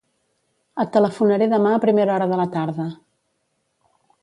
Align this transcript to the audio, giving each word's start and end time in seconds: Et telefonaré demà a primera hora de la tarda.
Et 0.83 0.89
telefonaré 0.95 1.49
demà 1.51 1.75
a 1.75 1.83
primera 1.85 2.15
hora 2.15 2.29
de 2.33 2.41
la 2.41 2.49
tarda. 2.57 2.91